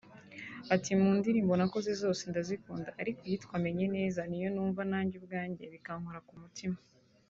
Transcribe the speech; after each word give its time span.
Ati 0.75 0.91
“Mu 1.01 1.09
ndirimbo 1.19 1.53
nakoze 1.59 1.91
zose 2.01 2.21
ndazikunda 2.31 2.89
ariko 3.01 3.19
iyitwa 3.23 3.55
‘Menye 3.65 3.85
Neza’ 3.95 4.21
niyo 4.29 4.49
numva 4.51 4.81
nanjye 4.91 5.15
ubwanjye 5.17 5.63
bikankora 5.73 6.19
ku 6.27 6.33
mutima 6.43 6.77